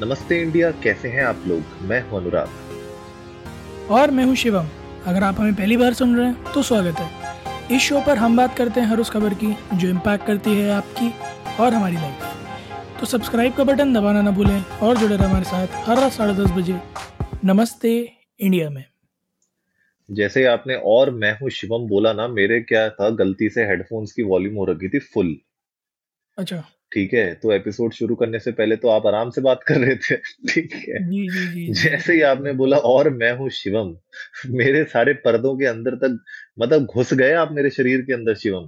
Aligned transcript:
नमस्ते 0.00 0.40
इंडिया 0.42 0.70
कैसे 0.82 1.08
हैं 1.08 1.24
आप 1.24 1.42
लोग? 1.46 1.62
मैं 1.82 2.00
हूँ 2.02 2.18
अनुराग। 2.20 3.90
और 3.90 4.10
मैं 4.10 4.24
हूँ 4.24 4.34
शिवम। 4.36 4.68
अगर 5.06 5.22
आप 5.22 5.40
हमें 5.40 5.54
पहली 5.54 5.76
बार 5.76 5.94
सुन 5.94 6.16
रहे 6.16 6.26
हैं 6.26 6.52
तो 6.52 6.62
स्वागत 6.62 6.98
है। 6.98 7.76
इस 7.76 7.82
शो 7.82 8.00
पर 8.00 8.16
हम 8.18 8.36
बात 8.36 8.56
करते 8.56 8.80
हैं 8.80 8.86
हर 8.86 9.00
उस 9.00 9.10
खबर 9.10 9.34
की 9.34 9.54
जो 9.74 9.88
इम्पैक्ट 9.88 10.26
करती 10.26 10.54
है 10.54 10.70
आपकी 10.70 11.12
और 11.62 11.74
हमारी 11.74 11.94
लाइफ 11.94 13.00
तो 13.00 13.06
सब्सक्राइब 13.06 13.54
का 13.54 13.64
बटन 13.64 13.94
दबाना 13.94 14.22
ना 14.22 14.30
भूलें 14.30 14.60
और 14.82 14.96
जुड़े 14.98 15.16
रहें 15.16 15.28
हमारे 15.28 15.44
साथ 15.44 15.88
हर 15.88 16.00
रात 16.00 16.12
साढ़े 16.12 16.34
दस 16.34 16.50
बजे 16.50 16.80
नमस्ते 17.44 17.96
इंडिया 18.40 18.70
में। 18.70 18.84
जैसे 20.08 20.44
आपने 20.46 20.74
और 20.74 21.10
मैं 21.14 21.32
हूँ 21.38 21.50
शिवम 21.52 21.86
बोला 21.88 22.12
ना 22.12 22.28
मेरे 22.28 22.60
क्या 22.60 22.88
था 22.90 23.10
गलती 23.16 23.50
से 23.50 23.64
हेडफोन्स 23.64 24.12
की 24.12 24.22
वॉल्यूम 24.24 24.56
हो 24.56 24.64
रखी 24.64 24.88
थी 24.88 24.98
फुल 24.98 25.36
अच्छा। 26.38 26.64
ठीक 26.92 27.14
है 27.14 27.34
तो 27.34 27.52
एपिसोड 27.52 27.92
शुरू 27.92 28.14
करने 28.14 28.38
से 28.38 28.52
पहले 28.52 28.76
तो 28.76 28.88
आप 28.88 29.06
आराम 29.06 29.30
से 29.30 29.40
बात 29.40 29.60
कर 29.68 29.78
रहे 29.78 29.96
थे। 29.96 30.16
ठीक 30.50 30.74
है। 30.74 31.10
जी 31.10 31.28
जी 31.28 31.46
जी। 31.46 31.72
जैसे 31.72 32.12
ही 32.12 32.20
आपने 32.20 32.52
बोला 32.52 32.76
और 32.76 33.10
मैं 33.10 33.32
हूँ 33.32 33.48
शिवम। 33.50 33.96
मेरे 34.50 34.84
सारे 34.84 35.12
पर्दों 35.14 35.56
के 35.58 35.66
अंदर 35.66 35.94
तक 35.94 36.24
मतलब 36.58 36.84
घुस 36.84 37.14
गए 37.14 37.32
आप 37.32 37.52
मेरे 37.52 37.70
शरीर 37.70 38.00
के 38.00 38.12
अंदर 38.12 38.34
शिवम। 38.34 38.66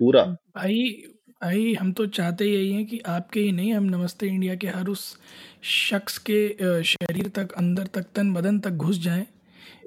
पूरा। 0.00 0.22
भाई 0.56 1.04
भाई 1.42 1.74
हम 1.74 1.92
तो 1.92 2.06
चाहते 2.06 2.44
यही 2.44 2.72
हैं 2.72 2.86
कि 2.86 3.00
आपके 3.06 3.40
ही 3.40 3.52
नहीं 3.52 3.74
हम 3.74 3.84
नमस्ते 3.84 4.26
इंडिया 4.26 4.54
के 4.54 4.66
हर 4.66 4.86
उस 4.86 5.18
शख्स 5.62 6.18
के 6.18 6.48
शरीर 6.82 7.28
तक 7.28 7.52
अंदर 7.52 7.86
तक 7.86 8.06
तन 8.14 8.32
बदन 8.34 8.58
तक 8.60 8.70
घुस 8.70 8.98
जाए 8.98 9.26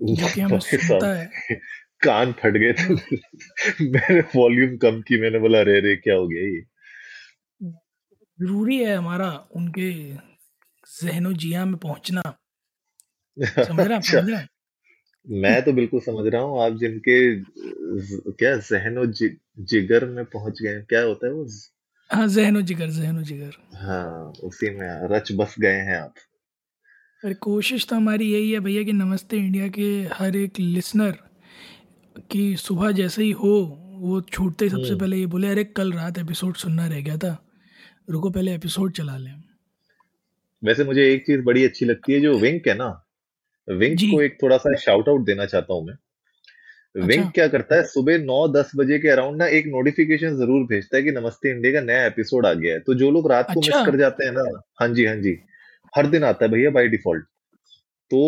जो 0.04 0.27
कि 0.35 0.41
हमें 0.41 0.59
सुनता 0.63 1.13
है। 1.13 1.30
कान 2.04 2.32
फट 2.32 2.57
गए 2.57 2.73
थे। 2.73 2.94
मैंने 3.90 4.20
वॉल्यूम 4.35 4.77
कम 4.77 5.02
की 5.02 5.21
मैंने 5.21 5.40
बोला 5.40 5.62
रे 5.62 5.80
रे 5.80 5.96
क्या 5.96 6.16
हो 6.16 6.27
गया 6.27 6.41
ये? 6.41 6.62
ज़रूरी 8.41 8.77
है 8.77 8.96
हमारा 8.96 9.48
उनके 9.55 9.91
जहनो 11.04 11.34
जिया 11.34 11.66
में 11.66 11.77
पहुँचना। 11.77 12.22
समझ 13.38 13.80
रहे 13.80 13.88
हैं 13.88 13.98
अच्छा 13.98 14.20
समझ 14.21 14.30
रहे 14.30 14.38
हैं? 14.40 14.49
मैं 15.27 15.62
तो 15.66 15.74
बिल्कुल 15.74 15.99
समझ 15.99 16.27
रहा 16.34 16.41
हूँ 16.41 16.62
आप 16.63 16.74
जिनके 16.74 17.18
ज- 17.35 18.21
क्या 18.40 18.55
जहनो 18.58 19.05
जि, 19.05 19.38
जिगर 19.60 20.05
में 20.05 20.26
पहुँच 20.26 20.62
गए 20.62 20.82
क्या 20.82 21.02
होता 21.02 21.27
है 21.27 21.34
वो? 21.34 21.48
हाँ 22.12 22.27
जहनो 22.27 22.62
जिगर 22.62 22.90
जहनो 22.90 23.21
जिगर। 23.21 23.52
हाँ 23.76 24.34
उसी 24.43 24.70
में 24.70 25.08
रच 25.12 25.32
बस 25.32 25.55
गए 25.60 25.80
हैं 25.82 25.98
आप। 25.98 26.13
अरे 27.24 27.34
कोशिश 27.34 27.88
तो 27.88 27.96
हमारी 27.96 28.32
यही 28.34 28.52
है 28.52 28.60
भैया 28.60 28.84
कि 28.84 28.93
नमस्ते 28.93 29.38
इंडिया 29.38 29.68
के 29.68 30.08
हर 30.13 30.35
एक 30.35 30.60
लिसनर 30.60 31.18
की 32.32 32.55
सुबह 32.55 32.91
जैसे 32.91 33.24
ही 33.24 33.32
हो 33.32 33.54
वो 33.99 34.21
छूटते 34.21 34.65
ही 34.65 34.71
सबसे 34.71 34.90
हम्म। 34.90 34.99
पहले 34.99 35.18
ये 35.18 35.26
बोले 35.26 35.48
अरे 35.48 35.63
कल 35.63 35.91
रात 35.93 36.18
एपिसोड 36.18 36.55
सुनना 36.55 36.88
रह 36.88 37.02
गया 37.02 37.18
था। 37.18 37.46
रुको 38.08 38.30
पहले 38.30 38.54
एपिसोड 38.55 38.91
चला 38.94 39.16
लें। 39.18 39.34
वैसे 40.63 40.84
मुझे 40.84 41.12
एक 41.13 41.26
चीज़ 41.26 41.41
बड़ी 41.41 41.63
अच्छी 41.66 41.86
लगती 41.86 42.14
है 42.14 42.20
जो 42.20 42.38
विंक 42.40 42.68
है 42.68 42.74
ना 42.74 42.88
विंक 43.68 43.99
को 44.02 44.22
एक 44.22 44.38
थोड़ा 44.44 44.58
सा 44.58 44.76
शाउट 44.76 45.10
आउट 45.10 45.26
देना 45.26 45.46
चाहता 45.46 45.74
हूँ 45.74 45.86
मैं। 45.86 45.94
अच्छा। 45.94 47.05
विंक 47.05 47.32
क्या 47.34 47.48
करता 47.48 47.76
है 47.76 47.84
सुबह 47.86 48.18
नौ 48.20 48.48
दस 48.48 48.72
बजे 48.76 48.99
के 48.99 49.10
अराउंड 49.10 49.38
ना 49.38 49.48
एक 49.58 49.66
नोटिफिकेशन 49.68 50.36
ज़रूर 50.38 50.64
भेजता 50.68 50.98
है 50.98 51.04
कि 51.04 51.12
नमस्ते 51.12 51.49
इंडिया 51.52 51.74
का 51.74 51.82
नया 51.86 52.05
एपिसोड 52.05 52.46
आ 52.46 52.54
गया 52.54 52.74
है। 52.74 52.80
तो 52.80 52.94
जो 52.94 53.10
लोग 53.12 53.30
रात 53.32 53.52
को 53.54 53.60
अच्छा? 53.60 53.77
मिस 53.77 53.86
कर 53.86 53.98
जाते 53.98 54.26
हैं 54.26 54.32
ना 54.34 54.44
हाँ 54.82 54.88
जी 54.90 55.05
हाँ 55.05 55.16
जी 55.18 55.38
हर 55.94 56.08
दिन 56.08 56.24
आता 56.24 56.46
है 56.46 56.52
भैया 56.52 56.70
बाय 56.71 56.88
डिफ़ॉल्ट 56.88 57.26
तो 58.12 58.21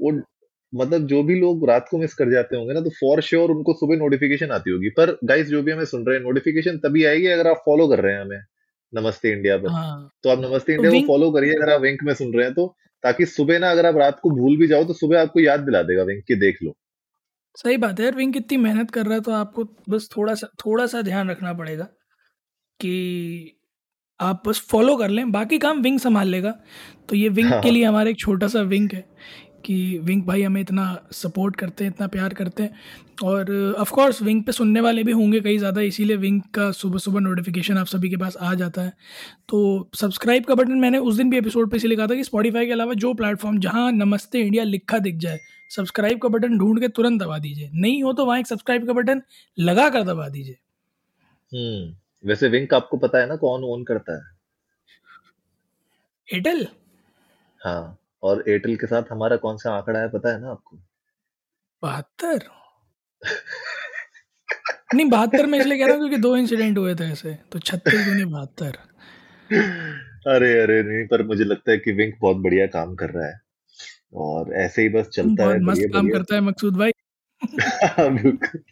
वो 0.00 0.12
मतलब 0.72 1.06
जो 1.06 1.22
भी 1.22 1.38
लोग 1.40 1.68
रात 1.68 1.86
को 1.90 1.98
मिस 1.98 2.14
कर 2.14 2.30
जाते 2.30 2.56
होंगे 2.56 2.74
ना 2.74 2.80
तो 2.80 2.90
फॉर 2.90 3.20
श्योर 3.22 3.50
उनको 3.50 3.72
सुबह 3.74 3.96
नोटिफिकेशन 3.96 4.50
आती 4.50 4.70
होगी। 4.70 4.88
पर 4.90 5.18
गाइस 5.24 5.46
जो 5.46 5.62
भी 5.62 5.72
हमें 5.72 5.84
सुन 5.84 6.06
रहे 6.06 6.16
हैं 6.16 6.24
नोटिफिकेशन 6.24 6.78
तभी 6.78 7.04
आएगी 7.04 7.26
अगर 7.28 7.46
आप 7.46 7.62
फॉलो 7.66 7.88
कर 7.88 8.00
रहे 8.00 8.14
हैं 8.14 8.20
हमें। 8.20 8.40
नमस्ते 8.92 9.30
इंडिया 9.32 9.56
पर 9.56 9.68
हाँ। 9.68 10.10
तो 10.24 10.30
आप 10.30 10.38
नमस्ते 10.40 10.74
इंडिया 10.74 10.90
को 10.92 11.06
फॉलो 11.06 11.30
करिए 11.30 11.54
अगर 11.54 11.72
आप 11.72 11.80
विंक 11.80 12.02
में 12.04 12.12
सुन 12.14 12.32
रहे 12.34 12.44
हैं 12.44 12.54
तो 12.54 12.66
ताकि 13.04 13.26
सुबह 13.26 13.58
ना 13.58 13.70
अगर 13.70 13.86
आप 13.86 13.96
रात 13.96 14.18
को 14.22 14.30
भूल 14.30 14.56
भी 14.56 14.66
जाओ 14.66 14.84
तो 14.84 14.92
सुबह 14.92 15.20
आपको 15.20 15.40
याद 15.40 15.60
दिला 15.60 15.82
देगा 15.82 16.02
विंक 16.02 16.24
की 16.28 16.34
देख 16.34 16.62
लो। 16.62 16.74
सही 17.56 17.76
बात 17.76 18.00
है 18.00 18.04
यार 18.04 18.14
विंक 18.14 18.36
इतनी 18.36 18.56
मेहनत 18.58 18.90
कर 18.90 19.06
रहा 19.06 19.14
है 19.14 19.20
तो 19.20 19.32
आपको 19.32 19.64
बस 19.90 20.08
थोड़ा 20.16 20.34
सा 20.34 20.48
थोड़ा 20.60 20.86
सा 20.86 21.02
ध्यान 21.02 21.30
रखना 21.30 21.52
पड़ेगा 21.52 21.84
कि 22.80 23.56
आप 24.20 24.42
बस 24.46 24.60
फॉलो 24.70 24.96
कर 24.96 25.08
लें 25.08 25.30
बाकी 25.32 25.58
काम 25.58 25.80
विंग 25.82 25.98
संभाल 25.98 26.28
लेगा। 26.28 26.50
तो 27.08 27.16
ये 27.16 27.28
विंग 27.28 27.48
हाँ 27.48 27.60
के 27.62 27.70
लिए 27.70 27.84
हमारा 27.84 28.10
एक 28.10 28.18
छोटा 28.18 28.48
सा 28.48 28.60
विंग 28.62 28.90
है। 28.92 29.04
कि 29.64 29.98
विंग 29.98 30.22
भाई 30.24 30.42
हमें 30.42 30.60
इतना 30.60 30.84
सपोर्ट 31.12 31.56
करते 31.56 31.84
हैं 31.84 31.90
इतना 31.90 32.06
प्यार 32.08 32.34
करते 32.34 32.62
हैं। 32.62 32.78
और 33.24 33.50
ऑफ़ 33.78 33.90
कोर्स 33.92 34.20
विंग 34.22 34.42
पे 34.44 34.52
सुनने 34.52 34.80
वाले 34.80 35.02
भी 35.04 35.12
होंगे 35.12 35.40
कई 35.40 35.58
ज़्यादा 35.58 35.80
इसीलिए 35.82 36.16
विंग 36.16 36.40
का 36.54 36.70
सुबह 36.72 36.98
सुबह 36.98 37.20
नोटिफिकेशन 37.20 37.78
आप 37.78 37.86
सभी 37.86 38.10
के 38.10 38.16
पास 38.16 38.36
आ 38.36 38.52
जाता 38.54 38.82
है। 38.82 38.92
तो 39.48 39.90
सब्सक्राइब 39.94 40.44
का 40.44 40.54
बटन 40.54 40.78
मैंने 40.80 40.98
उस 41.00 41.16
दिन 41.16 41.30
भी 41.30 41.38
एपिसोड 41.38 41.70
पे 41.70 41.76
इसीलिए 41.76 41.96
कहा 41.96 42.06
था 42.06 42.14
कि 42.14 42.24
स्पॉटीफाई 42.24 42.66
के 42.66 42.72
अलावा 42.72 42.94
जो 42.96 43.12
प्लेटफॉर्म 43.14 43.58
जहाँ 43.60 43.90
नमस्ते 43.92 44.40
इंडिया 44.40 44.64
लिखा 44.64 44.98
दिख 45.00 45.16
जाए 45.18 45.38
सब्सक्राइब 45.70 46.18
का 46.18 46.28
बटन 46.28 46.58
ढूंढ 46.58 46.80
के 46.80 46.88
तुरंत 46.90 47.22
दबा 47.22 47.38
दीजिए। 47.38 47.70
नहीं 47.74 48.02
हो 48.02 48.12
तो 48.12 48.26
वहाँ 48.26 48.38
एक 48.38 48.46
सब्सक्राइब 48.46 48.86
का 48.86 48.92
बटन 48.92 49.22
लगा 49.58 49.88
कर 49.90 50.02
दबा 50.04 50.28
दीजिए। 50.28 50.56
हम्म 51.52 51.94
वैसे 52.24 52.48
विंक 52.48 52.74
आपको 52.74 52.96
पता 52.96 53.18
है 53.18 53.28
ना 53.28 53.36
कौन 53.36 53.64
ओन 53.64 53.84
करता 53.84 54.14
है? 54.14 54.22
एयरटेल 56.28 56.66
हाँ। 57.60 57.96
और 58.22 58.44
एयरटेल 58.48 58.76
के 58.76 58.86
साथ 58.86 59.02
हमारा 59.12 59.36
कौन 59.36 59.56
सा 59.56 59.74
आंकड़ा 59.76 60.00
है 60.00 60.08
पता 60.08 60.32
है 60.32 60.40
ना 60.40 60.50
आपको? 60.50 60.80
बहत्तर? 61.82 62.38
नहीं 64.94 65.10
बहत्तर 65.10 65.46
में 65.46 65.58
इसलिए 65.58 65.78
कह 65.78 65.84
रहा 65.84 65.94
हूँ 65.94 66.00
क्योंकि 66.00 66.16
दो 66.16 66.36
इंसिडेंट 66.36 66.78
हुए 66.78 66.94
थे 66.94 67.04
ऐसे 67.04 67.38
तो 67.52 67.58
छत्तीस 67.58 68.06
दूनी 68.06 68.24
बहत्तर। 68.24 68.78
अरे 70.34 70.60
अरे 70.60 70.82
नहीं 70.82 71.06
पर 71.06 71.22
मुझे 71.22 71.44
लगता 71.44 71.72
है 71.72 71.78
कि 71.78 71.92
विंक 71.92 72.14
बहुत 72.20 72.36
बढ़िया 72.36 72.66
काम 72.66 72.94
कर 72.94 73.10
रहा 73.10 73.26
है। 73.26 73.40
और 74.14 74.54
ऐसे 74.54 74.82
ही 74.82 74.88
बस 74.88 75.08
चलता 75.08 75.44
है 75.44 75.60
मस्त 75.60 75.82
काम 75.92 76.08
करता 76.08 76.34
है 76.34 76.40
मकसूद 76.40 76.76
भाई। 76.76 76.90
बिल्कुल। 78.00 78.62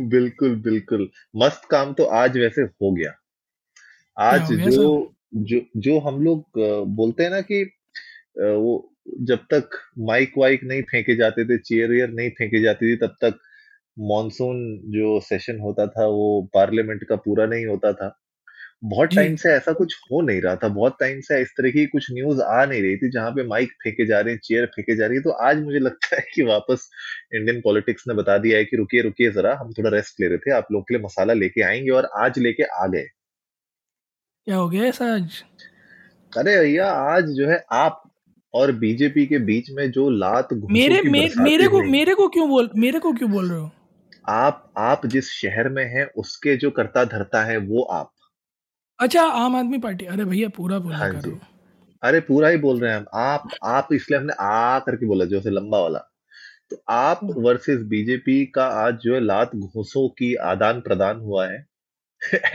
बिल्कुल 0.00 0.56
बिल्कुल। 0.56 1.10
मस्त 1.36 1.64
काम 1.70 1.92
तो 1.94 2.04
आज 2.04 2.38
वैसे 2.38 2.62
हो 2.62 2.92
गया। 2.92 3.12
आज 4.16 4.42
हो 4.42 4.56
गया 4.56 4.70
जो 4.70 5.14
जो 5.34 5.60
जो 5.76 5.98
हम 6.00 6.22
लोग 6.24 6.44
बोलते 6.86 7.22
हैं 7.22 7.30
ना 7.30 7.40
कि 7.40 7.75
वो 8.38 8.96
जब 9.20 9.38
तक 9.50 9.70
माइक 9.98 10.32
वाइक 10.38 10.64
नहीं 10.64 10.82
फेंके 10.82 11.16
जाते 11.16 11.44
थे 11.44 11.58
चेयर 11.58 11.90
वेयर 11.90 12.10
नहीं 12.10 12.30
फेंकी 12.30 12.62
जाती 12.62 12.92
थी 12.92 12.96
तब 12.96 13.14
तक 13.22 13.34
मॉनसून 13.98 14.78
जो 14.84 15.20
सेशन 15.20 15.58
होता 15.58 15.86
था 15.86 16.06
वो 16.06 16.50
पार्लियामेंट 16.54 17.04
का 17.04 17.16
पूरा 17.16 17.46
नहीं 17.46 17.66
होता 17.66 17.92
था। 17.92 18.18
बहुत 18.84 19.14
टाइम 19.14 19.36
से 19.36 19.48
ऐसा 19.48 19.72
कुछ 19.72 19.94
हो 20.12 20.20
नहीं 20.20 20.40
रहा 20.40 20.56
था 20.56 20.68
बहुत 20.68 20.96
टाइम 21.00 21.20
से 21.20 21.40
इस 21.42 21.48
तरह 21.48 21.70
की 21.70 21.86
कुछ 21.86 22.06
न्यूज़ 22.12 22.40
आ 22.40 22.64
नहीं 22.66 22.82
रही 22.82 22.96
थी 22.96 23.10
जहाँ 23.10 23.30
पे 23.30 23.44
माइक 23.46 23.72
फेंके 23.82 24.06
जा 24.06 24.20
रहे 24.20 24.34
हैं 24.34 24.40
चेयर 24.44 24.66
फेंके 24.66 24.96
जा 24.96 25.06
रही 25.06 25.16
है। 25.16 25.22
तो 25.22 25.30
आज 25.30 25.62
मुझे 25.62 25.78
लगता 25.78 26.16
है 26.16 26.22
कि 26.34 26.42
वापस 26.42 26.90
इंडियन 27.34 27.60
पॉलिटिक्स 27.60 28.04
ने 28.08 28.14
बता 28.14 28.38
दिया 28.38 28.58
है 28.58 28.64
कि 28.64 28.76
रुकिए 28.76 29.02
रुकिए 29.02 29.30
जरा 29.30 29.54
हम 29.54 29.72
थोड़ा 29.72 29.90
रेस्ट 29.90 30.20
ले 30.20 30.28
रहे 30.28 30.38
थे 30.38 30.50
आप 30.50 30.66
लोगों 30.72 30.82
के 30.82 30.94
लिए 30.94 31.04
मसाला 31.04 31.32
लेके 31.32 31.62
आएँगे 31.62 31.90
और 31.90 32.04
आज 32.04 32.38
लेके 32.38 32.62
आ 32.62 32.86
गए। 32.86 33.06
क्या 34.44 34.56
हो 34.56 34.68
गया 34.68 34.84
ऐसा 34.84 35.14
आज? 35.14 35.42
अरे 36.38 36.60
भैया 36.60 36.90
आज 36.90 37.24
जो 37.24 37.48
है 37.48 37.64
आप 37.72 38.05
और 38.54 38.72
बीजेपी 38.72 39.26
के 39.26 39.38
बीच 39.38 39.70
में 39.70 39.90
जो 39.90 40.10
लात 40.10 40.48
घूंसों 40.52 40.74
मेरे 40.74 41.02
की 41.02 41.08
मे, 41.08 41.30
मेरे 41.38 41.68
को 41.68 41.82
मेरे 41.82 42.14
को 42.14 42.28
क्यों 42.28 42.48
बोल 42.48 42.70
मेरे 42.76 42.98
को 42.98 43.12
क्यों 43.12 43.30
बोल 43.30 43.50
रहे 43.50 43.60
हो? 43.60 43.70
आप 44.28 44.72
आप 44.78 45.06
जिस 45.06 45.30
शहर 45.30 45.68
में 45.68 45.84
हैं 45.84 46.06
उसके 46.06 46.56
जो 46.56 46.70
करता 46.70 47.04
धरता 47.04 47.44
है 47.44 47.56
वो 47.56 47.82
आप। 47.82 48.12
अच्छा 49.00 49.22
आम 49.22 49.56
आदमी 49.56 49.78
पार्टी। 49.78 50.04
अरे 50.04 50.24
भैया 50.24 50.48
पूरा 50.48 50.78
बोला 50.78 50.96
हाँ 50.96 51.12
जी। 51.12 51.38
अरे 52.02 52.20
पूरा 52.20 52.48
ही 52.48 52.56
बोल 52.56 52.80
रहे 52.80 52.90
हैं 52.90 52.98
हम। 52.98 53.06
आप 53.14 53.48
आप 53.64 53.88
इसलिए 53.92 54.20
हमने 54.20 54.32
आ 54.40 54.78
करके 54.78 55.06
बोला 55.06 55.24
जो 55.24 55.42
लंबा 55.46 55.78
वाला। 55.78 55.98
तो 56.70 56.82
आप 56.88 57.20
वर्सेस 57.22 57.80
बीजेपी 57.80 58.46
का 58.46 58.64
आज 58.64 58.94
जो 58.94 59.14
है 59.14 59.20
लात 59.20 59.56
घूंसों 59.56 60.08
की 60.08 60.34
आदान 60.34 60.80
प्रदान 60.80 61.16
हुआ 61.16 61.48
है। 61.48 61.66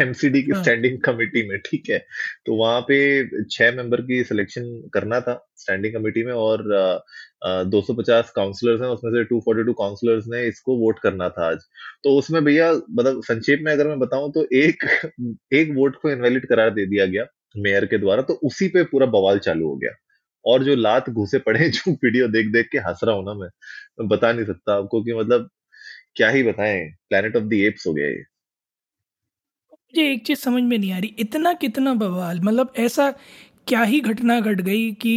एमसीडी 0.01 0.41
की 0.43 0.51
हाँ। 0.51 0.61
स्टैंडिंग 0.61 0.97
कमेटी 1.03 1.47
में 1.49 1.57
ठीक 1.65 1.89
है? 1.89 1.97
तो 2.45 2.55
वहाँ 2.55 2.81
पे 2.87 2.97
छह 3.45 3.71
मेंबर 3.71 4.01
की 4.01 4.23
सिलेक्शन 4.23 4.63
करना 4.93 5.19
था 5.21 5.33
स्टैंडिंग 5.57 5.93
कमेटी 5.93 6.23
में 6.25 6.33
और 6.33 6.63
दो 7.65 7.81
सौ 7.81 7.93
पचास 7.93 8.31
काउंसलर्स 8.35 8.81
हैं 8.81 8.87
उसमें 8.89 9.11
से 9.11 9.23
टू 9.23 9.39
फोर्टी 9.45 9.63
टू 9.63 9.73
काउंसलर्स 9.75 10.25
ने 10.27 10.45
इसको 10.47 10.77
वोट 10.77 10.99
करना 10.99 11.29
था 11.29 11.47
आज। 11.47 11.59
तो 12.03 12.17
उसमें 12.17 12.43
भैया 12.43 12.71
मतलब 12.73 13.21
संक्षेप 13.23 13.59
में 13.63 13.71
अगर 13.73 13.87
मैं 13.87 13.99
बताऊँ 13.99 14.31
तो 14.31 14.45
एक 14.55 14.83
एक 15.53 15.75
वोट 15.75 15.95
को 16.01 16.11
इनवैलिड 16.11 16.47
करार 16.49 16.69
दे 16.73 16.85
दिया 16.85 17.05
गया 17.07 17.25
मेयर 17.57 17.85
के 17.85 17.97
द्वारा 17.97 18.21
तो 18.21 18.33
उसी 18.45 18.67
पे 18.69 18.83
पूरा 18.85 19.05
बवाल 19.09 19.39
चालू 19.39 19.67
हो 19.67 19.75
गया। 19.75 19.91
और 20.45 20.63
जो 20.63 20.75
लात 20.75 21.09
घुसे 21.09 21.39
पड़े 21.39 21.69
जो 21.69 21.91
वीडियो 21.93 22.27
देख 22.29 22.47
देख 22.51 22.67
के 22.71 22.77
हंस 22.79 22.99
रहा 23.03 23.15
हूँ 23.15 23.25
ना 23.25 23.33
मैं 23.35 23.47
मैं 23.99 24.07
बता 24.09 24.31
नहीं 24.33 24.45
सकता 24.45 24.73
आपको 24.75 25.01
कि 25.03 25.13
मतलब 25.13 25.49
क्या 26.15 26.29
ही 26.29 26.43
बताएँ 26.43 26.79
प्लेनेट 27.09 27.35
ऑफ़ 27.35 27.43
द 27.43 27.53
एप्स 27.55 27.87
हो 27.87 27.93
गया 27.93 28.07
ये। 28.07 28.23
मुझे 29.95 30.11
एक 30.13 30.25
चीज़ 30.25 30.39
समझ 30.39 30.63
में 30.63 30.77
नहीं 30.77 30.91
आ 30.91 30.97
रही। 30.97 31.15
इतना 31.19 31.53
कितना 31.53 31.93
बवाल? 31.93 32.41
मतलब 32.41 32.73
ऐसा 32.77 33.11
क्या 33.67 33.83
ही 33.83 33.99
घटना 33.99 34.39
घट 34.39 34.61
गई 34.61 34.91
कि 34.91 35.13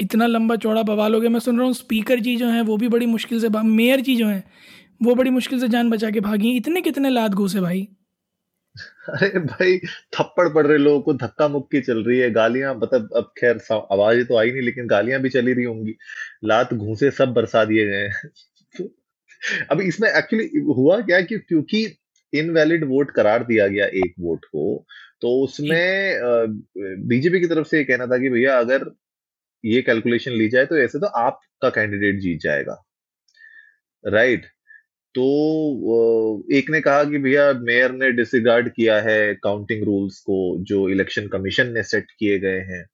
इतना 0.00 0.26
लंबा 0.26 0.56
चौड़ा 0.56 0.82
बवाल 0.82 1.14
हो 1.14 1.20
गया? 1.20 1.30
मैं 1.30 1.40
सुन 1.40 1.56
रहा 1.56 1.66
हूँ 1.66 1.74
स्पीकर 1.74 2.20
जी 2.20 2.36
जो 2.36 2.48
हैं, 2.48 2.62
वो 2.62 2.76
भी 2.76 2.88
बड़ी 2.88 3.06
मुश्किल 3.06 3.40
से 3.40 3.48
मेयर 3.48 4.00
जी 4.00 4.16
जो 4.16 4.26
हैं, 4.26 4.44
वो 5.02 5.14
बड़ी 5.14 5.30
मुश्किल 5.30 5.60
से 5.60 5.68
जान 5.68 5.90
बचा 5.90 6.10
के 6.10 6.20
भागी। 6.20 6.56
इतने 6.56 6.80
कितने 6.80 7.10
लात 7.10 7.30
घूसे 7.30 7.60
भाई? 7.60 7.88
अरे 9.08 9.38
भाई, 9.38 9.78
थप्पड़ 9.78 10.48
पड़ 10.48 10.66
रहे, 10.66 10.78
लोगों 10.78 11.00
को 11.00 11.14
धक्का 11.14 11.48
मुक्की 11.48 11.80
चल 11.80 12.04
रही 12.04 12.18
है। 12.18 12.30
गालियाँ 12.30 12.74
मतलब 12.74 13.08
अब 13.16 13.32
खैर 13.40 13.60
आवाज़ 13.72 14.24
तो 14.24 14.36
आई 14.36 14.50
नहीं, 14.50 14.62
लेकिन 14.62 14.86
गालियाँ 14.86 15.20
भी 15.20 15.28
चली 15.28 15.52
रही 15.52 15.64
होंगी। 15.64 15.94
लात 16.44 16.74
घूसे 16.74 17.10
सब 17.10 17.32
बरसा 17.32 17.64
दिए 17.64 17.86
गए 17.86 18.08
हैं। 18.08 18.30
अब 19.70 19.80
इसमें 19.80 20.08
एक्चुअली 20.10 20.60
हुआ 20.60 21.00
क्या 21.00 21.20
कि 21.20 21.38
क्योंकि 21.38 21.98
इनवैलिड 22.32 22.84
वोट 22.88 23.10
करार 23.10 23.44
दिया 23.44 23.66
गया 23.68 23.86
एक 23.96 24.14
वोट 24.20 24.44
को 24.44 24.84
तो 25.20 25.32
उसमें 25.42 26.18
बीजेपी 27.08 27.40
की 27.40 27.46
तरफ़ 27.46 27.66
से 27.68 27.78
ये 27.78 27.84
कहना 27.84 28.06
था 28.06 28.18
कि 28.18 28.28
भैया 28.28 28.58
अगर 28.58 28.90
ये 29.64 29.82
कैलकुलेशन 29.82 30.32
ली 30.32 30.48
जाए 30.48 30.66
तो 30.66 30.78
ऐसे 30.78 30.98
तो 30.98 31.06
आपका 31.06 31.68
कैंडिडेट 31.70 32.18
जीत 32.20 32.40
जाएगा। 32.40 32.82
राइट 34.04 34.46
तो 35.14 35.24
एक 36.52 36.70
ने 36.70 36.80
कहा 36.80 37.04
कि 37.04 37.18
भैया 37.18 37.52
मेयर 37.52 37.92
ने 37.92 38.10
डिसरिगार्ड 38.12 38.68
किया 38.68 39.00
है 39.00 39.34
काउंटिंग 39.34 39.84
रूल्स 39.84 40.18
को 40.20 40.38
जो 40.64 40.88
इलेक्शन 40.88 41.26
कमीशन 41.28 41.72
ने 41.72 41.82
सेट 41.82 42.10
किए 42.18 42.38
गए 42.38 42.60
हैं। 42.70 42.84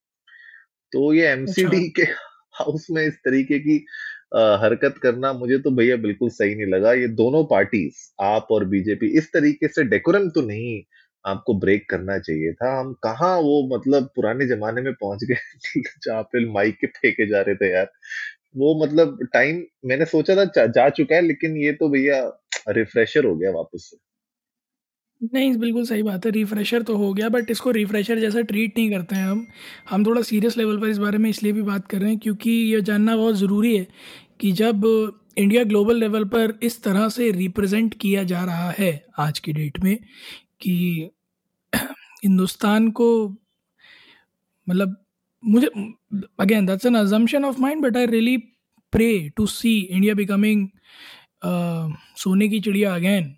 तो 0.93 1.13
ये 1.15 1.27
एमसीडी 1.27 1.77
अच्छा। 1.79 1.93
के 1.97 2.11
हाउस 2.55 2.87
में 2.91 3.03
इस 3.07 3.15
तरीके 3.25 3.59
की 3.59 3.85
हरकत 4.33 4.95
करना 5.03 5.33
मुझे 5.33 5.59
तो 5.59 5.71
भैया 5.73 5.97
बिल्कुल 5.99 6.29
सही 6.31 6.55
नहीं 6.55 6.67
लगा। 6.69 6.93
ये 6.95 7.09
दोनों 7.17 7.45
पार्टीज़ 7.47 7.97
आप 8.23 8.49
और 8.51 8.65
बीजेपी 8.69 9.07
इस 9.19 9.33
तरीके 9.33 9.69
से 9.69 9.85
डेकोरम 9.87 10.29
तो 10.31 10.43
नहीं 10.43 10.83
आपको 11.25 11.55
ब्रेक 11.61 11.89
करना 11.91 12.19
चाहिए 12.21 12.53
था। 12.55 12.79
हम 12.81 12.93
कहा 13.03 13.35
वो 13.39 13.57
मतलब 13.73 14.11
पुराने 14.17 14.47
जमाने 14.49 14.83
में 14.83 14.93
पहुँच 14.95 15.25
गए 15.25 15.83
जहाँ 16.05 16.23
पे 16.25 16.45
माइक 16.53 16.77
के 16.81 16.87
फेंके 16.89 17.27
जा 17.27 17.41
रहे 17.43 17.55
थे 17.57 17.73
यार। 17.73 17.91
वो 18.57 18.75
मतलब 18.85 19.19
टाइम 19.33 19.63
मैंने 19.87 20.05
सोचा 20.07 20.37
था 20.37 20.67
जा 20.69 20.89
चुका 20.91 21.17
है, 21.17 21.23
लेकिन 21.23 21.57
ये 21.59 21.73
तो 21.75 21.89
भैया 21.91 22.23
रिफ्रेशर 22.71 23.25
हो 23.25 23.35
गया 23.37 23.51
वापस 23.53 23.89
से। 23.91 23.99
नहीं, 25.21 25.57
बिल्कुल 25.57 25.85
सही 25.85 26.03
बात 26.03 26.27
है। 26.27 26.31
रिफ्रेशर 26.33 26.83
तो 26.83 26.97
हो 26.97 27.13
गया 27.15 27.29
बट 27.29 27.51
इसको 27.51 27.71
रिफ्रेशर 27.71 28.19
जैसा 28.19 28.41
ट्रीट 28.41 28.79
नहीं 28.79 28.91
करते 28.91 29.17
हैं 29.17 29.27
हम। 29.27 29.47
हम 29.91 30.05
थोड़ा 30.07 30.23
सीरियस 30.23 30.57
लेवल 30.57 30.79
पर 30.81 30.89
इस 30.89 30.99
बारे 30.99 31.19
में 31.19 31.29
इसलिए 31.31 31.53
भी 31.53 31.63
बात 31.63 31.87
कर 31.87 31.99
रहे 31.99 32.11
हैं 32.11 32.19
क्योंकि 32.19 32.51
ये 32.51 32.81
जानना 32.81 33.17
बहुत 33.17 33.35
ज़रूरी 33.35 33.77
है 33.77 33.87
कि 34.41 34.53
जब 34.53 34.85
इंडिया 35.39 35.65
ग्लोबल 35.65 35.97
लेवल 35.97 36.25
पर 36.25 36.59
इस 36.63 36.83
तरह 36.83 37.09
से 37.09 37.31
रिप्रेजेंट 37.31 37.95
किया 37.95 38.23
जा 38.25 38.45
रहा 38.45 38.71
है 38.71 38.93
आज 39.19 39.39
की 39.39 39.53
डेट 39.53 39.79
में 39.85 39.97
कि 40.61 41.11
हिंदुस्तान 42.25 42.91
को 42.91 43.09
मतलब 44.67 44.97
मुझे 45.43 45.67
again 46.41 46.67
that's 46.67 46.87
an 46.87 46.95
assumption 46.95 47.45
of 47.45 47.61
mind 47.61 47.83
but 47.83 47.97
I 47.97 48.07
really 48.07 48.37
pray 48.93 49.09
to 49.37 49.47
see 49.47 49.79
India 49.81 50.15
becoming 50.15 50.69
सोने 52.17 52.49
की 52.49 52.61
चिड़िया 52.61 52.95
अगेन 52.95 53.35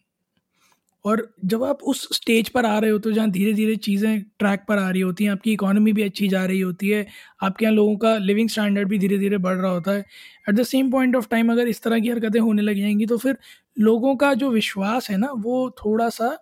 और 1.04 1.34
जब 1.44 1.62
आप 1.64 1.78
उस 1.82 2.08
स्टेज 2.16 2.48
पर 2.48 2.66
आ 2.66 2.78
रहे 2.78 2.90
हो 2.90 2.98
तो 2.98 3.12
जहाँ 3.12 3.30
धीरे 3.30 3.52
धीरे 3.52 3.76
चीज़ें 3.76 4.22
ट्रैक 4.38 4.64
पर 4.68 4.78
आ 4.78 4.90
रही 4.90 5.00
होती 5.00 5.24
हैं 5.24 5.30
आपकी 5.30 5.52
इकोनॉमी 5.52 5.92
भी 5.92 6.02
अच्छी 6.02 6.28
जा 6.28 6.44
रही 6.44 6.60
होती 6.60 6.88
है 6.88 7.06
आपके 7.42 7.64
यहाँ 7.64 7.74
लोगों 7.74 7.96
का 7.96 8.16
लिविंग 8.18 8.48
स्टैंडर्ड 8.48 8.88
भी 8.88 8.98
धीरे 8.98 9.18
धीरे 9.18 9.38
बढ़ 9.38 9.56
रहा 9.56 9.70
होता 9.70 9.90
है 9.90 10.00
at 10.48 10.54
the 10.54 10.62
same 10.62 10.90
point 10.90 11.16
of 11.16 11.28
time 11.28 11.52
अगर 11.52 11.68
इस 11.68 11.82
तरह 11.82 12.00
की 12.00 12.08
हरकतें 12.08 12.40
होने 12.40 12.62
लग 12.62 12.76
जाएँगी 12.76 13.06
तो 13.06 13.16
फिर 13.18 13.38
लोगों 13.78 14.16
का 14.16 14.34
जो 14.34 14.50
विश्वास 14.50 15.10
है 15.10 15.16
ना 15.16 15.28
वो 15.36 15.70
थोड़ा 15.70 16.08
सा 16.08 16.36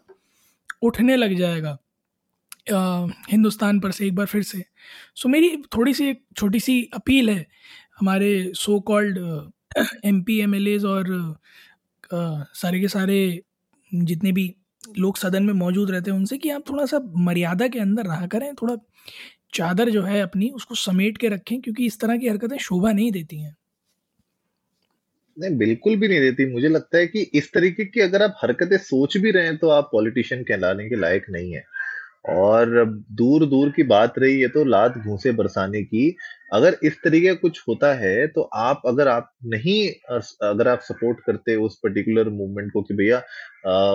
उठने 0.82 1.16
लग 1.16 1.34
जाएगा 1.34 1.78
आ, 2.72 3.06
हिंदुस्तान 3.30 3.80
पर 3.80 3.90
से 3.90 4.06
एक 4.06 4.14
बार 4.14 4.26
फिर 4.26 4.42
से। 4.42 4.64
सो 5.14 5.28
मेरी 5.28 5.56
थोड़ी 5.76 5.94
सी 5.94 6.08
एक 6.08 6.22
छोटी 6.36 6.60
सी 6.60 6.82
अपील 6.94 7.30
है 7.30 7.46
हमारे 8.00 8.52
so 8.54 8.80
called 8.80 9.18
M 10.04 10.22
P 10.22 10.40
M 10.40 10.54
L 10.54 10.68
As 10.68 10.84
और 10.84 11.36
सारे 12.14 12.80
के 12.80 12.88
सारे 12.88 13.42
जितने 13.94 14.32
भी 14.32 14.54
लोग 14.98 15.16
सदन 15.16 15.42
में 15.42 15.52
मौजूद 15.52 15.90
रहते 15.90 16.10
हैं 16.10 16.18
उनसे 16.18 16.38
कि 16.38 16.50
आप 16.50 16.64
थोड़ा 16.70 16.86
सा 16.86 17.00
मर्यादा 17.16 17.68
के 17.68 17.78
अंदर 17.78 18.04
रहा 18.04 18.26
करें, 18.26 18.54
थोड़ा 18.54 18.76
चादर 19.54 19.90
जो 19.90 20.02
है 20.02 20.20
अपनी 20.20 20.48
उसको 20.48 20.74
समेट 20.74 21.18
के 21.18 21.28
रखें 21.28 21.60
क्योंकि 21.60 21.86
इस 21.86 22.00
तरह 22.00 22.16
की 22.16 22.28
हरकतें 22.28 22.56
शोभा 22.58 22.92
नहीं 22.92 23.12
देती 23.12 23.40
हैं। 23.42 23.56
नहीं, 25.36 25.56
बिल्कुल 25.56 25.96
भी 25.96 26.08
नहीं 26.08 26.20
देती। 26.20 26.52
मुझे 26.52 26.68
लगता 26.68 26.98
है 26.98 27.06
कि 27.06 27.20
इस 27.34 27.52
तरीके 27.52 27.84
की 27.84 28.00
अगर 28.00 28.22
आप 28.22 28.34
हरकतें 28.42 28.76
सोच 28.76 29.16
भी 29.16 29.30
रहे 29.30 29.44
हैं 29.44 29.56
तो 29.56 29.68
आप 29.68 29.88
पॉलिटिशियन 29.92 30.42
कहलाने 30.42 30.88
के 30.88 30.96
लायक 30.96 31.26
नहीं 31.30 31.52
है। 31.52 31.64
और 32.28 32.84
दूर 33.12 33.46
दूर 33.46 33.70
की 33.70 33.82
बात 33.82 34.14
रही 34.18 34.40
है 34.40 34.48
तो 34.48 34.64
लात 34.64 34.98
घूसे 34.98 35.32
बरसाने 35.32 35.82
की 35.82 36.08
अगर 36.50 36.76
इस 36.82 36.94
तरीके 37.04 37.34
कुछ 37.36 37.60
होता 37.68 37.92
है 37.94 38.26
तो 38.28 38.42
आप 38.56 38.82
अगर 38.86 39.08
आप 39.08 39.30
नहीं, 39.46 39.88
अगर 40.44 40.68
आप 40.68 40.80
सपोर्ट 40.82 41.18
करते 41.26 41.56
उस 41.58 41.78
पर्टिकुलर 41.82 42.28
मूवमेंट 42.30 42.72
को 42.72 42.82
कि 42.82 42.94
भैया 42.94 43.18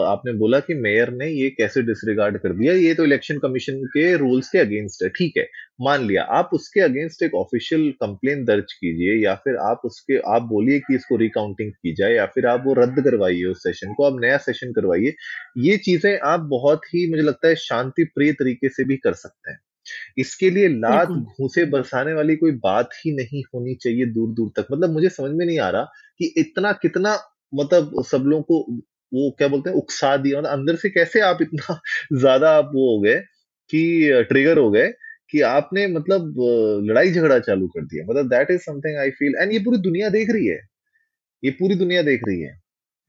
आपने 0.07 0.33
बोला 0.33 0.59
कि 0.59 0.73
मेयर 0.75 1.09
ने 1.13 1.27
ये 1.27 1.49
कैसे 1.51 1.81
डिसरिगार्ड 1.81 2.37
कर 2.37 2.53
दिया, 2.53 2.73
ये 2.73 2.93
तो 2.93 3.03
इलेक्शन 3.05 3.37
कमीशन 3.39 3.83
के 3.87 4.15
रूल्स 4.17 4.49
के 4.49 4.59
अगेंस्ट 4.59 5.03
है, 5.03 5.09
ठीक 5.09 5.37
है, 5.37 5.47
मान 5.81 6.05
लिया। 6.07 6.23
आप 6.33 6.49
उसके 6.53 6.81
अगेंस्ट 6.81 7.23
एक 7.23 7.35
ऑफिशियल 7.35 7.89
कंप्लेन 8.01 8.43
दर्ज 8.45 8.73
कीजिए, 8.73 9.15
या 9.23 9.35
फिर 9.35 9.57
आप 9.63 9.81
उसके, 9.85 10.17
आप 10.35 10.41
बोलिए 10.49 10.79
कि 10.79 10.95
इसको 10.95 11.17
रिकाउंटिंग 11.17 11.71
की 11.73 11.93
जाए, 11.95 12.13
या 12.13 12.25
फिर 12.35 12.47
आप 12.47 12.63
वो 12.65 12.73
रद्द 12.73 13.03
करवाइए 13.03 13.43
उस 13.45 13.63
सेशन 13.63 13.93
को, 13.93 14.05
आप 14.05 14.19
नया 14.21 14.37
सेशन 14.39 14.73
करवाइए, 14.73 15.15
ये 15.59 15.77
चीज़ें 15.79 16.17
आप 16.25 16.47
बहुत 16.51 16.85
ही, 16.85 17.09
मुझे 17.11 17.23
लगता 17.23 17.47
है 17.47 17.55
शांति 17.59 18.03
प्रिय 18.15 18.33
तरीके 18.33 18.69
से 18.69 18.83
भी 18.85 18.97
कर 18.99 19.13
सकते 19.15 19.51
हैं। 19.51 19.59
इसके 20.17 20.49
लिए 20.49 20.67
लात 20.67 21.07
घूसे 21.09 21.65
बरसाने 21.65 22.13
वाली 22.13 22.35
कोई 22.35 22.51
बात 22.51 22.89
ही 23.05 23.15
नहीं 23.15 23.43
होनी 23.55 23.75
चाहिए 23.75 24.05
दूर 24.05 24.29
दूर 24.33 24.51
तक। 24.57 24.67
मतलब 24.71 24.89
मुझे 24.89 25.09
समझ 25.09 25.31
में 25.31 25.45
नहीं 25.45 25.59
आ 25.59 25.69
रहा 25.69 25.83
कि 26.19 26.33
इतना 26.37 26.71
कितना 26.71 27.17
मतलब 27.53 28.03
सब 28.03 28.23
लोगों 28.25 28.43
को 28.43 28.81
वो 29.11 29.29
क्या 29.37 29.47
बोलते 29.47 29.69
हैं 29.69 29.77
उकसा 29.77 30.17
दिया। 30.17 30.39
मतलब 30.39 30.51
अंदर 30.51 30.75
से 30.75 30.89
कैसे 30.89 31.21
आप 31.21 31.41
इतना 31.41 31.79
ज़्यादा 32.13 32.51
आप 32.51 32.71
वो 32.75 32.95
हो 32.95 33.01
गए 33.01 33.19
कि 33.69 34.23
ट्रिगर 34.29 34.57
हो 34.57 34.71
गए 34.71 34.93
कि 35.29 35.41
आपने 35.41 35.87
मतलब 35.87 36.35
लड़ाई 36.89 37.11
झगड़ा 37.11 37.39
चालू 37.39 37.67
कर 37.67 37.85
दिया। 37.85 38.05
मतलब 38.09 38.29
that 38.29 38.51
is 38.51 38.61
something 38.61 38.97
I 38.97 39.11
feel 39.11 39.35
and 39.41 39.53
ये 39.53 39.59
पूरी 39.59 39.77
दुनिया 39.77 40.09
देख 40.09 40.29
रही 40.29 40.47
है। 40.47 40.59
ये 41.43 41.51
पूरी 41.51 41.75
दुनिया 41.75 42.01
देख 42.01 42.21
रही 42.27 42.41
है। 42.41 42.55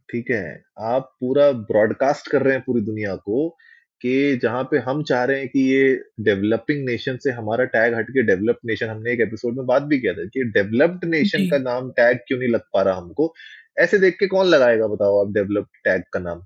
ठीक 0.08 0.30
है? 0.30 0.62
आप 0.80 1.16
पूरा 1.20 1.50
ब्रॉडकास्ट 1.52 2.30
कर 2.30 2.42
रहे 2.42 2.54
हैं 2.54 2.62
पूरी 2.66 2.80
दुनिया 2.82 3.14
को 3.16 3.56
कि 4.00 4.36
जहाँ 4.42 4.64
पे 4.64 4.78
हम 4.78 5.02
चाह 5.02 5.24
रहे 5.24 5.38
हैं 5.38 5.48
कि 5.48 5.60
ये 5.60 6.04
डेवलपिंग 6.20 6.84
नेशन 6.84 7.16
से 7.16 7.30
हमारा 7.30 7.64
टैग 7.64 7.94
हट 7.94 8.10
के 8.10 8.22
डेवलप्ड 8.22 8.58
नेशन 8.66 8.86
हमने 8.86 9.12
एक 9.12 9.20
एपिसोड 9.20 9.56
में 9.56 9.66
बात 9.66 9.82
भी 9.82 9.98
किया 10.00 10.12
था 10.12 10.24
कि 10.24 10.44
डेवलप्ड 10.44 11.04
नेशन 11.04 11.48
का 11.48 11.58
नाम 11.58 11.90
टैग 11.90 12.18
क्यों 12.28 12.38
नहीं 12.38 12.48
लग 12.48 12.60
पा 12.60 12.82
रहा 12.82 12.96
हमको? 12.96 13.34
ऐसे 13.78 13.98
देख 13.98 14.16
के 14.20 14.26
कौन 14.26 14.46
लगाएगा 14.46 14.86
बताओ 14.86 15.26
आप 15.26 15.32
डेवलप्ड 15.32 15.76
टैग 15.84 16.02
का 16.12 16.20
नाम? 16.20 16.42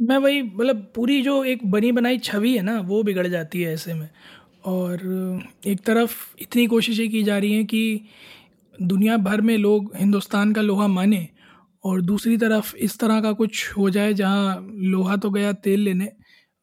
मैं 0.00 0.16
वही 0.18 0.42
मतलब 0.42 0.92
पूरी 0.94 1.22
जो 1.22 1.44
एक 1.44 1.66
बनी 1.70 1.92
बनाई 1.92 2.18
छवि 2.18 2.56
है 2.56 2.62
ना 2.62 2.80
वो 2.80 3.02
बिगड़ 3.02 3.26
जाती 3.26 3.62
है 3.62 3.74
ऐसे 3.74 3.94
में। 3.94 4.08
और 4.64 5.00
एक 5.66 5.80
तरफ़ 5.80 6.12
इतनी 6.42 6.66
कोशिशें 6.66 7.10
की 7.10 7.22
जा 7.22 7.38
रही 7.38 7.52
हैं 7.52 7.66
कि 7.66 8.00
दुनिया 8.82 9.16
भर 9.16 9.40
में 9.40 9.58
लोग 9.58 9.92
हिंदुस्तान 9.96 10.52
का 10.52 10.62
लोहा 10.62 10.86
माने 10.86 11.28
और 11.86 12.00
दूसरी 12.02 12.36
तरफ़ 12.36 12.74
इस 12.78 12.98
तरह 12.98 13.20
का 13.22 13.32
कुछ 13.34 13.72
हो 13.78 13.88
जाए 13.90 14.12
जहाँ 14.14 14.56
लोहा 14.86 15.16
तो 15.16 15.30
गया 15.30 15.52
तेल 15.64 15.80
लेने 15.80 16.08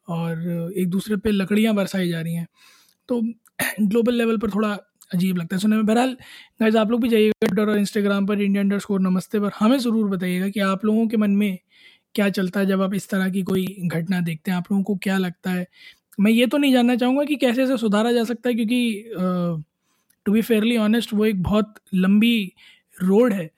और 0.08 0.72
एक 0.76 0.88
दूसरे 0.90 1.16
पे 1.16 1.30
लकड़ियाँ 1.30 1.74
बरसाई 1.74 2.08
जा 2.08 2.20
रही 2.20 2.34
हैं। 2.34 2.46
तो 3.08 3.20
ग्लोबल 3.82 4.14
लेवल 4.14 4.38
पर 4.38 4.50
थोड़ा 4.50 4.76
अजीब 5.14 5.36
लगता 5.36 5.56
है। 5.56 5.60
सुनने 5.60 5.76
में 5.76 5.86
बहरहाल 5.86 6.16
गाइज़ 6.60 6.76
आप 6.78 6.90
लोग 6.90 7.00
भी 7.02 7.08
जाइएगा 7.08 7.46
ट्विटर 7.46 7.70
और 7.70 7.78
इंस्टाग्राम 7.78 8.26
पर 8.26 8.40
इंडिया 8.42 8.62
अंडर 8.62 8.78
स्कोर 8.78 9.00
नमस्ते 9.00 9.40
पर। 9.40 9.50
हमें 9.58 9.78
ज़रूर 9.78 10.08
बताइएगा 10.10 10.48
कि 10.48 10.60
आप 10.62 10.84
लोगों 10.84 11.06
के 11.08 11.16
मन 11.16 11.30
में 11.32 11.58
क्या 12.14 12.28
चलता 12.30 12.60
है 12.60 12.66
जब 12.66 12.82
आप 12.82 12.94
इस 12.94 13.08
तरह 13.08 13.28
की 13.30 13.42
कोई 13.44 13.66
घटना 13.86 14.20
देखते 14.20 14.50
हैं। 14.50 14.58
आप 14.58 14.72
लोगों 14.72 14.82
को 14.84 14.96
क्या 15.02 15.18
लगता 15.18 15.50
है? 15.50 15.66
मैं 16.20 16.30
ये 16.32 16.46
तो 16.46 16.58
नहीं 16.58 16.72
जानना 16.72 16.96
चाहूँगा 16.96 17.24
कि 17.24 17.36
कैसे 17.36 17.64
इसे 17.64 17.76
सुधारा 17.78 18.12
जा 18.12 18.24
सकता 18.24 18.48
है, 18.48 18.54
क्योंकि 18.54 19.04
टू 20.26 20.32
बी 20.32 20.42
फेयरली 20.42 20.76
ऑनेस्ट 20.78 21.12
वो 21.14 21.24
एक 21.26 21.42
बहुत 21.42 21.74
लंबी 21.94 22.52
रोड 22.96 23.32
है। 23.32 23.50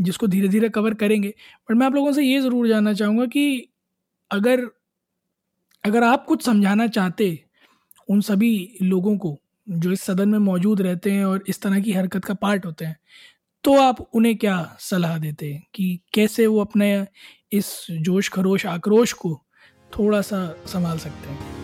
जिसको 0.00 0.26
धीरे 0.26 0.48
धीरे 0.48 0.68
कवर 0.68 0.94
करेंगे। 0.94 1.28
बट 1.28 1.76
मैं 1.76 1.86
आप 1.86 1.94
लोगों 1.94 2.12
से 2.12 2.22
ये 2.22 2.40
ज़रूर 2.40 2.68
जानना 2.68 2.92
चाहूँगा 2.92 3.26
कि 3.26 3.68
अगर 4.30 4.66
अगर 5.84 6.02
आप 6.02 6.24
कुछ 6.24 6.44
समझाना 6.44 6.86
चाहते 6.86 7.44
उन 8.10 8.20
सभी 8.20 8.78
लोगों 8.82 9.18
को 9.18 9.38
जो 9.68 9.92
इस 9.92 10.02
सदन 10.02 10.28
में 10.28 10.38
मौजूद 10.38 10.80
रहते 10.80 11.10
हैं 11.10 11.24
और 11.24 11.44
इस 11.48 11.60
तरह 11.62 11.80
की 11.80 11.92
हरकत 11.92 12.24
का 12.24 12.34
पार्ट 12.34 12.66
होते 12.66 12.84
हैं 12.84 12.96
तो 13.64 13.80
आप 13.80 14.00
उन्हें 14.00 14.36
क्या 14.36 14.76
सलाह 14.80 15.18
देते 15.18 15.52
हैं 15.52 15.62
कि 15.74 16.00
कैसे 16.14 16.46
वो 16.46 16.60
अपने 16.60 17.06
इस 17.52 17.86
जोश 17.90 18.28
खरोश 18.28 18.66
आक्रोश 18.66 19.12
को 19.12 19.42
थोड़ा 19.98 20.20
सा 20.20 20.56
संभाल 20.66 20.98
सकते 20.98 21.28
हैं? 21.28 21.63